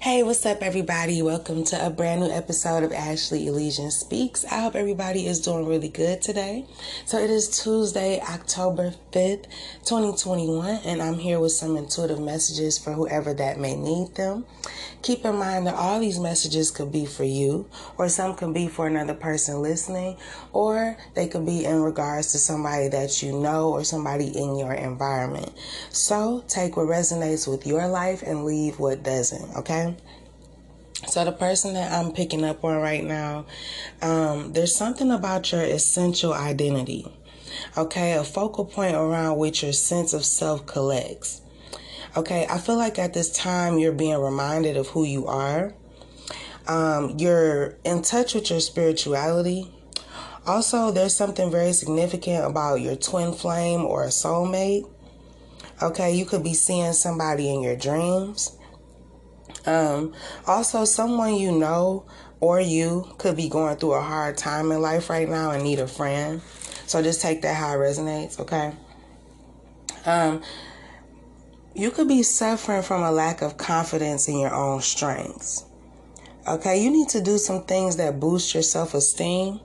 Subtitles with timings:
[0.00, 1.22] Hey, what's up, everybody?
[1.22, 4.44] Welcome to a brand new episode of Ashley Elysian Speaks.
[4.44, 6.66] I hope everybody is doing really good today.
[7.04, 9.46] So, it is Tuesday, October 5th,
[9.84, 14.46] 2021, and I'm here with some intuitive messages for whoever that may need them.
[15.02, 18.68] Keep in mind that all these messages could be for you, or some could be
[18.68, 20.16] for another person listening,
[20.52, 24.72] or they could be in regards to somebody that you know or somebody in your
[24.72, 25.52] environment.
[25.90, 29.87] So, take what resonates with your life and leave what doesn't, okay?
[31.06, 33.46] So the person that I'm picking up on right now,
[34.02, 37.06] um, there's something about your essential identity.
[37.76, 41.40] Okay, a focal point around which your sense of self collects.
[42.16, 45.72] Okay, I feel like at this time you're being reminded of who you are.
[46.66, 49.72] Um, you're in touch with your spirituality.
[50.46, 54.88] Also, there's something very significant about your twin flame or a soulmate.
[55.80, 58.57] Okay, you could be seeing somebody in your dreams.
[59.68, 60.14] Um,
[60.46, 62.06] also, someone you know
[62.40, 65.78] or you could be going through a hard time in life right now and need
[65.78, 66.40] a friend.
[66.86, 68.72] So just take that how it resonates, okay?
[70.06, 70.42] Um,
[71.74, 75.66] you could be suffering from a lack of confidence in your own strengths.
[76.46, 79.60] Okay, you need to do some things that boost your self esteem.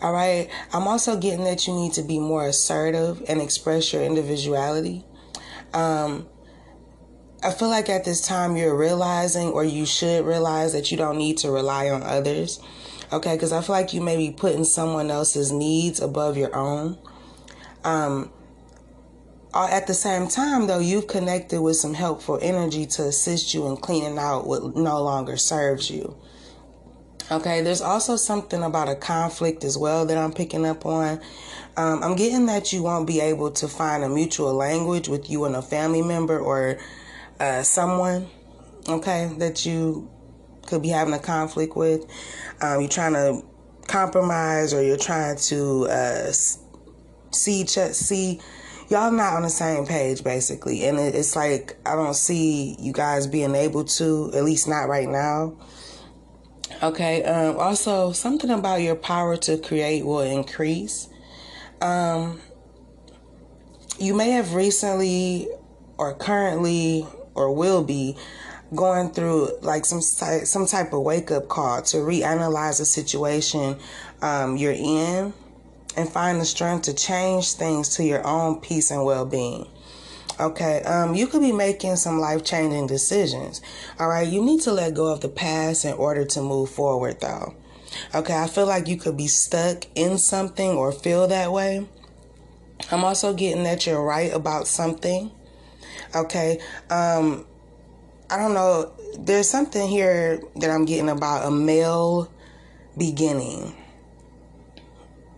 [0.00, 4.04] All right, I'm also getting that you need to be more assertive and express your
[4.04, 5.04] individuality.
[5.74, 6.28] Um,
[7.44, 11.18] I feel like at this time you're realizing, or you should realize, that you don't
[11.18, 12.60] need to rely on others.
[13.12, 16.98] Okay, because I feel like you may be putting someone else's needs above your own.
[17.84, 18.30] Um,
[19.54, 23.76] at the same time, though, you've connected with some helpful energy to assist you in
[23.76, 26.16] cleaning out what no longer serves you.
[27.30, 31.20] Okay, there's also something about a conflict as well that I'm picking up on.
[31.76, 35.44] Um, I'm getting that you won't be able to find a mutual language with you
[35.44, 36.78] and a family member or
[37.40, 38.28] uh, someone,
[38.88, 40.10] okay, that you
[40.66, 42.04] could be having a conflict with.
[42.60, 43.42] Um, you're trying to
[43.86, 46.32] compromise or you're trying to uh,
[47.30, 48.40] see see
[48.88, 50.84] y'all not on the same page basically.
[50.84, 55.08] And it's like i don't see you guys being able to at least not right
[55.08, 55.56] now.
[56.82, 61.08] Okay um, also something about your power to create will increase.
[61.80, 62.40] Um,
[63.98, 65.48] you may have recently
[65.98, 68.16] or currently or will be
[68.74, 73.76] going through like some some type of wake up call to reanalyze the situation
[74.22, 75.32] um, you're in
[75.96, 79.66] and find the strength to change things to your own peace and well being.
[80.40, 83.60] Okay, um, you could be making some life changing decisions.
[83.98, 87.20] All right, you need to let go of the past in order to move forward,
[87.20, 87.54] though.
[88.14, 91.86] Okay, I feel like you could be stuck in something or feel that way.
[92.90, 95.30] I'm also getting that you're right about something.
[96.14, 96.60] Okay.
[96.90, 97.46] Um,
[98.30, 98.92] I don't know.
[99.18, 102.32] There's something here that I'm getting about a male
[102.96, 103.76] beginning.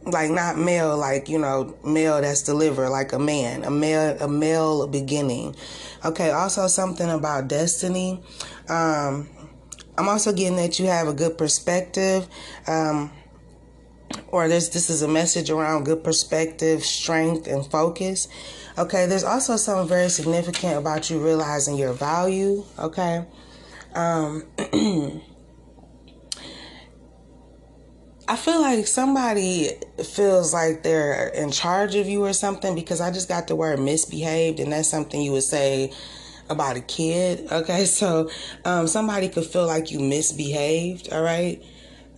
[0.05, 4.29] Like not male, like you know, male that's delivered, like a man, a male, a
[4.29, 5.57] male beginning.
[6.05, 6.31] Okay.
[6.31, 8.23] Also, something about destiny.
[8.69, 9.29] Um,
[9.97, 12.29] I'm also getting that you have a good perspective.
[12.67, 13.11] Um,
[14.29, 18.29] or this this is a message around good perspective, strength, and focus.
[18.77, 22.65] Okay, there's also something very significant about you realizing your value.
[22.77, 23.25] Okay,
[23.95, 24.43] um,
[28.27, 29.71] I feel like somebody
[30.03, 33.79] feels like they're in charge of you or something because I just got the word
[33.79, 35.93] misbehaved, and that's something you would say
[36.49, 37.53] about a kid.
[37.53, 38.29] Okay, so
[38.65, 41.13] um, somebody could feel like you misbehaved.
[41.13, 41.63] All right.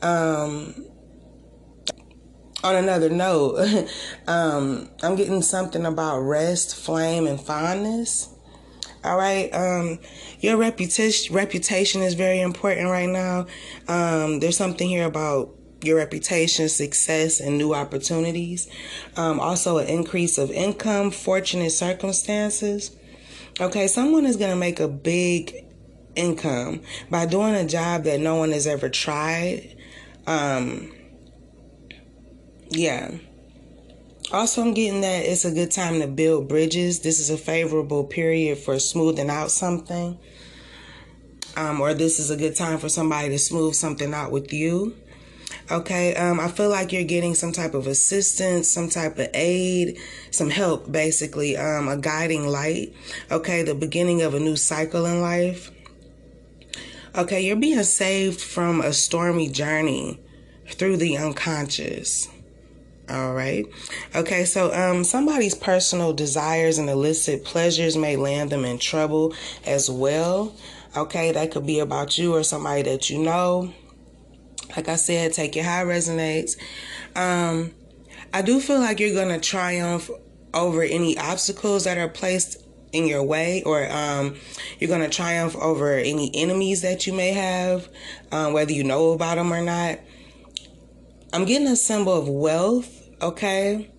[0.01, 0.87] Um,
[2.63, 3.89] on another note,
[4.27, 8.29] um, I'm getting something about rest, flame, and fondness.
[9.05, 9.49] All right.
[9.55, 10.01] Um,
[10.41, 13.47] your reputation reputation is very important right now.
[13.87, 18.69] Um, there's something here about your reputation, success, and new opportunities.
[19.17, 22.97] Um, also, an increase of income, fortunate circumstances.
[23.61, 25.65] Okay, someone is going to make a big
[26.17, 26.81] income
[27.11, 29.77] by doing a job that no one has ever tried.
[30.27, 30.93] Um,
[32.71, 33.13] yeah.
[34.33, 37.01] Also, I'm getting that it's a good time to build bridges.
[37.01, 40.19] This is a favorable period for smoothing out something.
[41.57, 44.97] Um, or this is a good time for somebody to smooth something out with you.
[45.71, 49.99] Okay, um, I feel like you're getting some type of assistance, some type of aid,
[50.31, 52.95] some help, basically, um, a guiding light.
[53.31, 55.71] Okay, the beginning of a new cycle in life.
[57.17, 60.21] Okay, you're being saved from a stormy journey
[60.69, 62.29] through the unconscious.
[63.09, 63.65] All right.
[64.15, 69.89] Okay, so um somebody's personal desires and illicit pleasures may land them in trouble as
[69.91, 70.55] well.
[70.97, 73.73] Okay, that could be about you or somebody that you know.
[74.75, 76.57] Like I said, take your high resonates.
[77.15, 77.73] Um,
[78.33, 80.11] I do feel like you're going to triumph
[80.53, 82.57] over any obstacles that are placed
[82.93, 84.37] in your way, or um,
[84.79, 87.89] you're going to triumph over any enemies that you may have,
[88.33, 89.99] um, whether you know about them or not.
[91.33, 93.91] I'm getting a symbol of wealth, okay?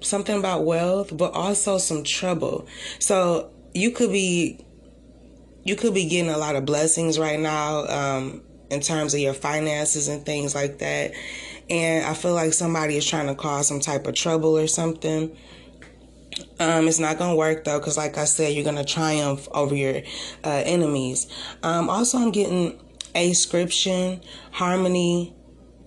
[0.00, 2.66] Something about wealth, but also some trouble.
[2.98, 4.64] So you could be
[5.64, 8.40] you could be getting a lot of blessings right now um,
[8.70, 11.12] in terms of your finances and things like that.
[11.68, 15.36] And I feel like somebody is trying to cause some type of trouble or something.
[16.60, 20.02] Um, it's not to work though, because like I said, you're to triumph over your
[20.44, 21.26] uh, enemies.
[21.64, 22.80] Um, also, I'm getting
[23.16, 24.20] ascription,
[24.52, 25.34] harmony,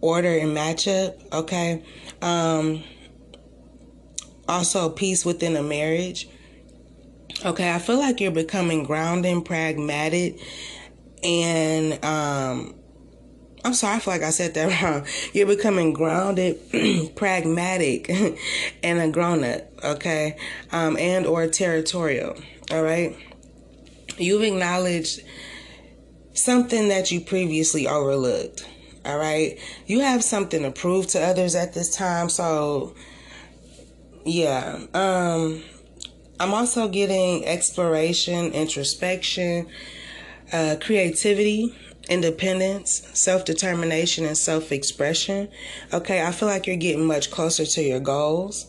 [0.01, 1.15] order, and matchup.
[1.31, 1.83] Okay.
[2.21, 2.83] Um,
[4.47, 6.27] also, peace within a marriage.
[7.45, 10.39] Okay, I feel like you're becoming grounded, pragmatic,
[11.23, 12.75] and um,
[13.63, 15.05] I'm sorry, I feel like I said that wrong.
[15.33, 16.59] You're becoming grounded,
[17.15, 18.09] pragmatic,
[18.83, 20.37] and a grown up, okay?
[20.71, 22.35] Um, and or territorial,
[22.71, 23.15] all right?
[24.17, 25.21] You've acknowledged
[26.33, 28.67] something that you previously overlooked,
[29.09, 29.59] all right?
[29.87, 32.93] You have something to prove to others at this time, so
[34.25, 34.79] yeah.
[34.93, 35.63] Um
[36.39, 39.67] I'm also getting exploration, introspection,
[40.53, 41.75] uh, creativity,
[42.09, 45.49] independence, self determination, and self expression.
[45.93, 48.67] Okay, I feel like you're getting much closer to your goals.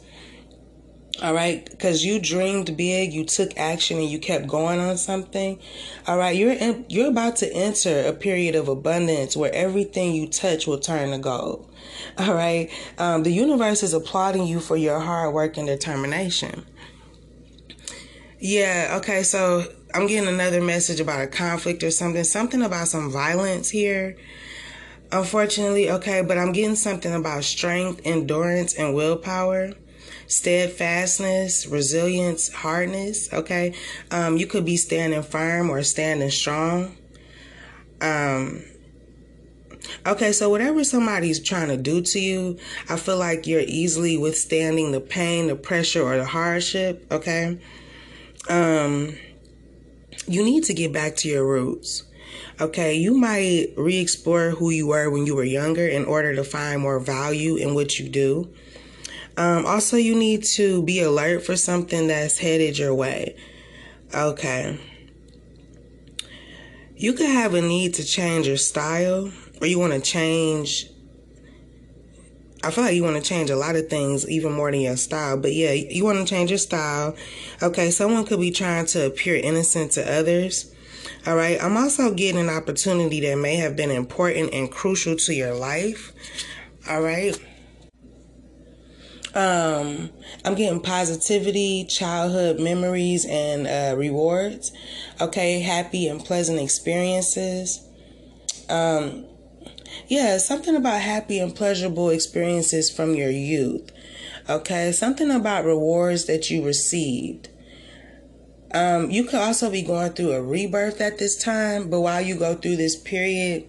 [1.22, 5.58] All right, because you dreamed big, you took action, and you kept going on something.
[6.06, 10.28] All right, you're in, you're about to enter a period of abundance where everything you
[10.28, 11.70] touch will turn to gold.
[12.16, 16.64] All right, um, the universe is applauding you for your hard work and determination.
[18.38, 23.10] Yeah, okay, so I'm getting another message about a conflict or something, something about some
[23.10, 24.16] violence here.
[25.12, 29.72] Unfortunately, okay, but I'm getting something about strength, endurance, and willpower,
[30.30, 33.74] steadfastness, resilience, hardness, okay?
[34.10, 36.96] Um, you could be standing firm or standing strong.
[38.00, 38.64] Um,
[40.06, 42.58] Okay, so whatever somebody's trying to do to you,
[42.90, 47.06] I feel like you're easily withstanding the pain, the pressure, or the hardship.
[47.10, 47.58] Okay
[48.48, 49.16] um,
[50.26, 52.04] you need to get back to your roots.
[52.60, 56.44] Okay, you might re explore who you were when you were younger in order to
[56.44, 58.52] find more value in what you do.
[59.36, 63.36] Um, also, you need to be alert for something that's headed your way.
[64.14, 64.78] Okay.
[66.96, 70.90] You could have a need to change your style, or you want to change
[72.62, 74.96] I feel like you want to change a lot of things, even more than your
[74.98, 75.38] style.
[75.38, 77.16] But yeah, you want to change your style.
[77.62, 80.74] Okay, someone could be trying to appear innocent to others.
[81.26, 85.34] All right, I'm also getting an opportunity that may have been important and crucial to
[85.34, 86.12] your life.
[86.88, 87.38] All right.
[89.34, 90.10] Um,
[90.44, 94.72] I'm getting positivity, childhood memories, and uh, rewards.
[95.20, 97.86] Okay, happy and pleasant experiences.
[98.68, 99.26] Um,
[100.08, 103.90] yeah, something about happy and pleasurable experiences from your youth.
[104.48, 107.48] Okay, something about rewards that you received.
[108.72, 112.36] Um, you could also be going through a rebirth at this time, but while you
[112.36, 113.68] go through this period,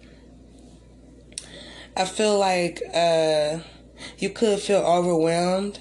[1.96, 3.58] I feel like uh,
[4.18, 5.80] you could feel overwhelmed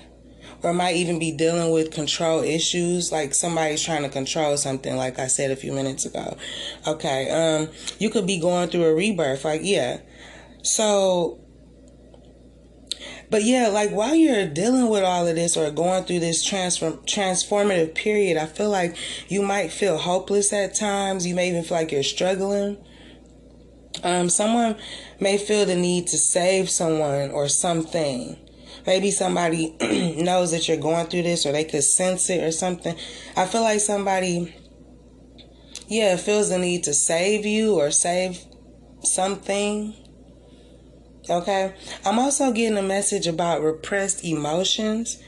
[0.64, 5.18] or might even be dealing with control issues, like somebody's trying to control something, like
[5.18, 6.38] I said a few minutes ago.
[6.86, 10.02] Okay, um, you could be going through a rebirth, like, yeah,
[10.64, 11.40] so,
[13.30, 16.98] but yeah, like while you're dealing with all of this or going through this transform
[17.08, 18.96] transformative period, I feel like
[19.28, 21.26] you might feel hopeless at times.
[21.26, 22.78] You may even feel like you're struggling.
[24.04, 24.78] Um, someone
[25.20, 28.38] may feel the need to save someone or something.
[28.86, 29.76] Maybe somebody
[30.18, 32.96] knows that you're going through this or they could sense it or something.
[33.36, 34.56] I feel like somebody,
[35.88, 38.40] yeah, feels the need to save you or save
[39.04, 39.94] something.
[41.30, 41.74] Okay.
[42.06, 45.22] I'm also getting a message about repressed emotions,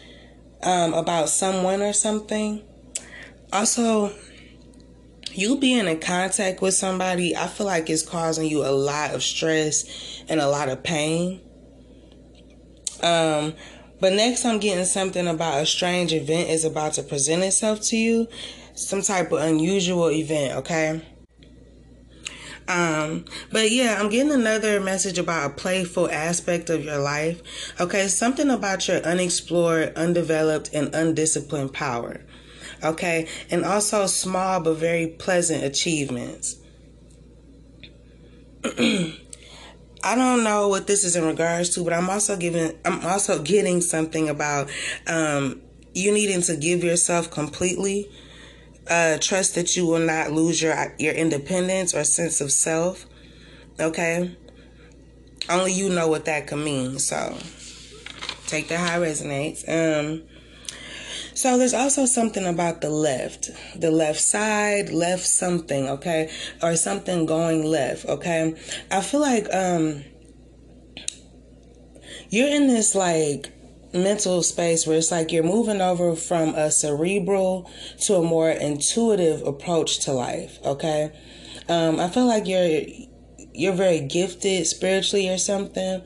[0.63, 2.63] um, about someone or something.
[3.51, 4.11] Also,
[5.37, 9.23] you being in contact with somebody, I feel like it's causing you a lot of
[9.23, 11.41] stress and a lot of pain.
[13.01, 13.53] Um,
[13.99, 17.97] but next, I'm getting something about a strange event is about to present itself to
[17.97, 18.27] you,
[18.75, 21.01] some type of unusual event, okay?
[22.67, 27.41] Um, but yeah, I'm getting another message about a playful aspect of your life.
[27.79, 32.21] Okay, something about your unexplored, undeveloped, and undisciplined power.
[32.83, 36.57] Okay, and also small but very pleasant achievements.
[40.05, 43.41] I don't know what this is in regards to, but I'm also giving I'm also
[43.41, 44.69] getting something about
[45.07, 45.61] um,
[45.93, 48.09] you needing to give yourself completely.
[48.89, 53.05] Uh, trust that you will not lose your your independence or sense of self.
[53.79, 54.35] Okay,
[55.49, 56.99] only you know what that can mean.
[56.99, 57.37] So
[58.47, 59.63] take how it resonates.
[59.69, 60.23] Um,
[61.33, 67.25] so there's also something about the left, the left side, left something, okay, or something
[67.25, 68.55] going left, okay.
[68.91, 70.03] I feel like um
[72.29, 73.51] you're in this like
[73.93, 77.69] mental space where it's like you're moving over from a cerebral
[78.01, 81.11] to a more intuitive approach to life, okay.
[81.69, 82.81] Um, I feel like you're
[83.53, 86.01] you're very gifted spiritually or something.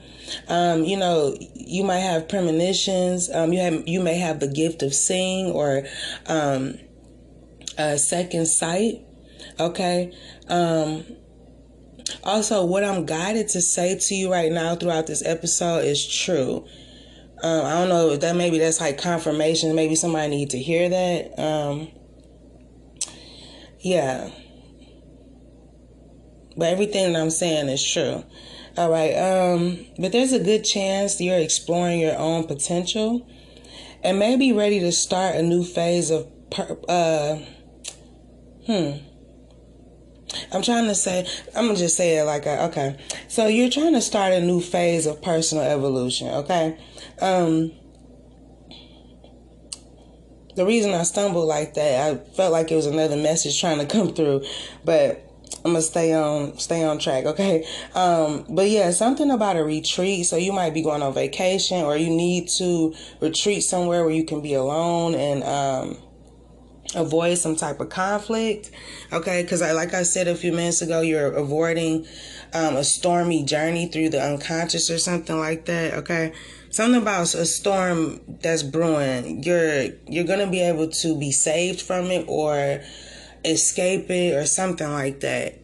[0.47, 3.29] Um, you know, you might have premonitions.
[3.29, 5.83] Um, you have you may have the gift of seeing or
[6.27, 6.75] um,
[7.97, 9.01] second sight.
[9.59, 10.13] Okay.
[10.49, 11.05] Um,
[12.23, 16.65] also, what I'm guided to say to you right now throughout this episode is true.
[17.43, 19.75] Um, I don't know if that maybe that's like confirmation.
[19.75, 21.39] Maybe somebody need to hear that.
[21.39, 21.89] Um,
[23.79, 24.29] yeah
[26.57, 28.23] but everything that I'm saying is true.
[28.77, 29.13] All right.
[29.13, 33.27] Um, but there's a good chance you're exploring your own potential
[34.03, 37.37] and may be ready to start a new phase of, per, uh,
[38.65, 38.97] hmm.
[40.51, 42.97] I'm trying to say, I'm gonna just say it like, a, okay.
[43.27, 46.77] So you're trying to start a new phase of personal evolution, okay?
[47.19, 47.71] Um,
[50.55, 53.85] the reason I stumbled like that, I felt like it was another message trying to
[53.85, 54.43] come through,
[54.83, 55.26] but
[55.65, 57.65] I'm gonna stay on stay on track, okay?
[57.95, 60.25] Um, but yeah, something about a retreat.
[60.25, 64.23] So you might be going on vacation, or you need to retreat somewhere where you
[64.23, 65.97] can be alone and um,
[66.95, 68.71] avoid some type of conflict,
[69.11, 69.41] okay?
[69.41, 72.07] Because I, like I said a few minutes ago, you're avoiding
[72.53, 76.33] um, a stormy journey through the unconscious or something like that, okay?
[76.69, 79.43] Something about a storm that's brewing.
[79.43, 82.81] You're you're gonna be able to be saved from it or
[83.47, 85.59] escape it or something like that.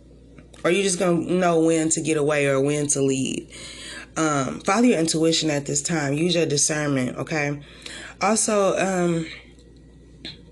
[0.63, 3.51] Or you're just going to know when to get away or when to leave.
[4.15, 6.13] Um, follow your intuition at this time.
[6.13, 7.61] Use your discernment, okay?
[8.21, 9.25] Also, um,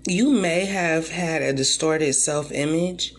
[0.06, 3.14] you may have had a distorted self image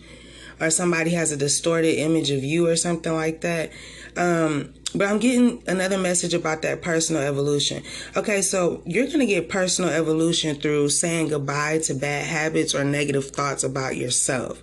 [0.60, 3.72] or somebody has a distorted image of you or something like that.
[4.16, 7.82] Um, but I'm getting another message about that personal evolution.
[8.16, 12.84] Okay, so you're going to get personal evolution through saying goodbye to bad habits or
[12.84, 14.62] negative thoughts about yourself.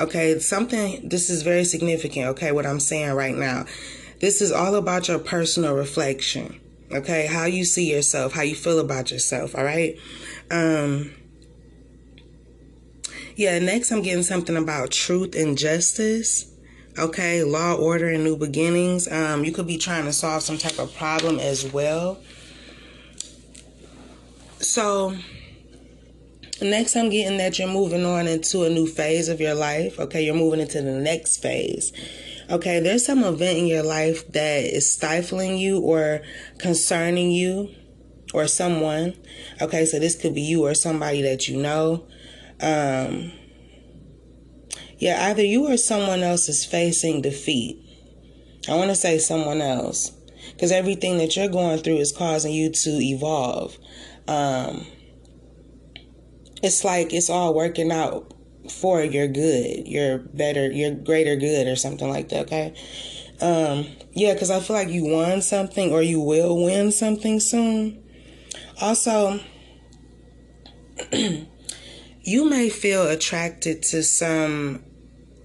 [0.00, 3.66] Okay, something, this is very significant, okay, what I'm saying right now.
[4.20, 6.60] This is all about your personal reflection.
[6.90, 9.96] Okay, how you see yourself, how you feel about yourself, all right?
[10.50, 11.12] Um,
[13.36, 16.50] yeah, next I'm getting something about truth and justice.
[16.98, 19.06] Okay, law, order, and new beginnings.
[19.06, 22.18] Um, you could be trying to solve some type of problem as well.
[24.58, 25.14] So,
[26.60, 30.00] next, I'm getting that you're moving on into a new phase of your life.
[30.00, 31.92] Okay, you're moving into the next phase.
[32.50, 36.22] Okay, there's some event in your life that is stifling you or
[36.58, 37.70] concerning you
[38.34, 39.14] or someone.
[39.62, 42.06] Okay, so this could be you or somebody that you know.
[42.60, 43.30] Um,
[44.98, 47.84] yeah, either you or someone else is facing defeat.
[48.68, 50.12] I want to say someone else
[50.52, 53.78] because everything that you're going through is causing you to evolve.
[54.26, 54.86] Um,
[56.62, 58.34] it's like it's all working out
[58.70, 62.46] for your good, your better, your greater good, or something like that.
[62.46, 62.74] Okay.
[63.40, 68.02] Um, yeah, because I feel like you won something or you will win something soon.
[68.80, 69.40] Also,
[71.12, 74.84] you may feel attracted to some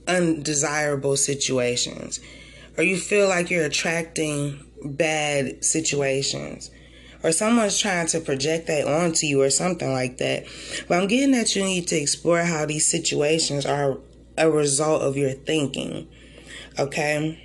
[0.07, 2.19] undesirable situations
[2.77, 6.71] or you feel like you're attracting bad situations
[7.23, 10.45] or someone's trying to project that onto you or something like that.
[10.87, 13.97] But I'm getting that you need to explore how these situations are
[14.37, 16.09] a result of your thinking.
[16.77, 17.39] Okay?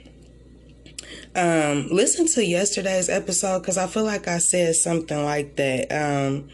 [1.35, 5.93] Um, listen to yesterday's episode because I feel like I said something like that.
[5.93, 6.49] Um,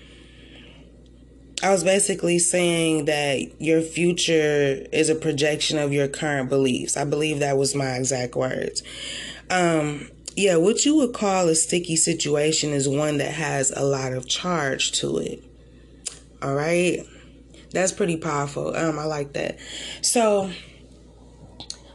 [1.62, 6.96] I was basically saying that your future is a projection of your current beliefs.
[6.96, 8.82] I believe that was my exact words.
[9.50, 14.12] Um, yeah, what you would call a sticky situation is one that has a lot
[14.12, 15.44] of charge to it.
[16.42, 17.06] All right.
[17.70, 18.74] That's pretty powerful.
[18.76, 19.58] Um, I like that.
[20.02, 20.50] So,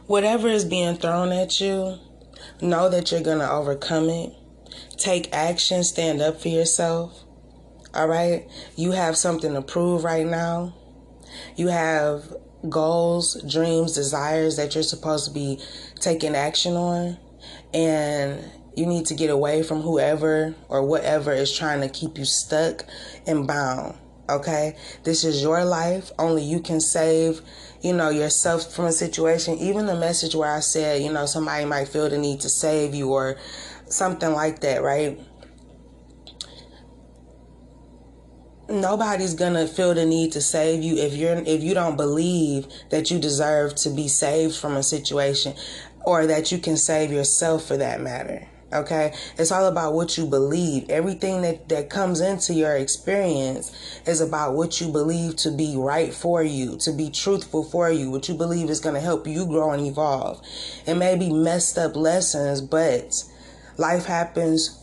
[0.06, 1.98] whatever is being thrown at you,
[2.60, 4.32] know that you're going to overcome it.
[4.96, 7.24] Take action, stand up for yourself.
[7.94, 8.48] All right.
[8.76, 10.74] You have something to prove right now.
[11.56, 12.34] You have
[12.68, 15.58] goals, dreams, desires that you're supposed to be
[15.98, 17.18] taking action on.
[17.74, 18.44] And
[18.76, 22.84] you need to get away from whoever or whatever is trying to keep you stuck
[23.26, 23.96] and bound.
[24.28, 24.76] Okay?
[25.02, 26.12] This is your life.
[26.18, 27.40] Only you can save,
[27.82, 29.58] you know, yourself from a situation.
[29.58, 32.94] Even the message where I said, you know, somebody might feel the need to save
[32.94, 33.36] you or
[33.86, 35.18] something like that, right?
[38.70, 43.10] Nobody's gonna feel the need to save you if you're if you don't believe that
[43.10, 45.54] you deserve to be saved from a situation
[46.04, 49.12] or that you can save yourself for that matter okay?
[49.36, 50.88] It's all about what you believe.
[50.90, 56.12] Everything that that comes into your experience is about what you believe to be right
[56.12, 59.46] for you to be truthful for you what you believe is going to help you
[59.46, 60.40] grow and evolve.
[60.86, 63.24] It may be messed up lessons but
[63.76, 64.79] life happens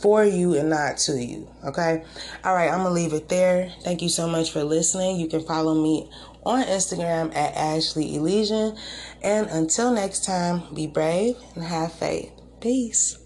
[0.00, 1.48] for you and not to you.
[1.64, 2.04] Okay.
[2.44, 2.70] All right.
[2.70, 3.72] I'm going to leave it there.
[3.82, 5.20] Thank you so much for listening.
[5.20, 6.10] You can follow me
[6.44, 8.76] on Instagram at Ashley Elysian.
[9.22, 12.32] And until next time, be brave and have faith.
[12.60, 13.18] Peace.